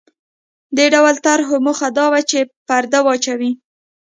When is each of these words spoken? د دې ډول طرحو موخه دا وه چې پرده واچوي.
د 0.75 0.77
دې 0.77 0.87
ډول 0.93 1.15
طرحو 1.25 1.55
موخه 1.65 1.87
دا 1.97 2.05
وه 2.11 2.21
چې 2.29 2.39
پرده 2.67 2.99
واچوي. 3.03 3.51